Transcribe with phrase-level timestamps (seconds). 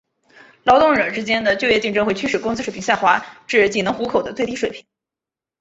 [0.63, 4.83] 劳动者之间的就业竞争会驱使工资水平下滑至仅能糊口的最低水平。